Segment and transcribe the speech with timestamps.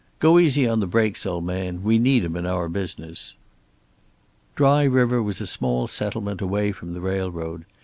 [0.17, 1.83] Go easy on the brakes, old man.
[1.83, 3.35] We need 'em in our business."
[4.55, 7.65] Dry River was a small settlement away from the railroad.